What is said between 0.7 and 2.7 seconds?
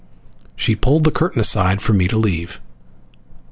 pulled the curtain aside for me to leave.